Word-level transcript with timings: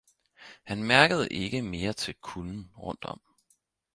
han 0.63 0.83
mærkede 0.83 1.27
ikke 1.27 1.61
mere 1.61 1.93
til 1.93 2.13
kulden 2.21 2.71
rundt 2.77 3.05
om. 3.05 3.21